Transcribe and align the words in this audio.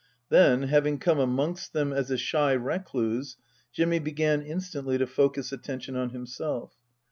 Then, 0.29 0.63
having 0.63 0.97
come 0.97 1.19
amongst 1.19 1.73
them 1.73 1.93
as 1.93 2.09
a 2.09 2.17
shy 2.17 2.53
recluse, 2.53 3.37
Jimmy 3.71 3.99
began 3.99 4.41
instantly 4.41 4.97
to 4.97 5.05
focus 5.05 5.51
attention 5.51 5.95
on 5.95 6.09
himself. 6.09 6.73